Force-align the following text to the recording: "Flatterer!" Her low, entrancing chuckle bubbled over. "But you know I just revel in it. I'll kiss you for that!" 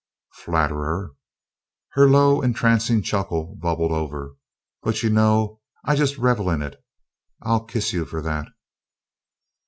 "Flatterer!" 0.33 1.11
Her 1.89 2.09
low, 2.09 2.41
entrancing 2.41 3.03
chuckle 3.03 3.55
bubbled 3.61 3.91
over. 3.91 4.35
"But 4.81 5.03
you 5.03 5.11
know 5.11 5.59
I 5.85 5.95
just 5.95 6.17
revel 6.17 6.49
in 6.49 6.63
it. 6.63 6.83
I'll 7.43 7.65
kiss 7.65 7.93
you 7.93 8.03
for 8.05 8.19
that!" 8.23 8.47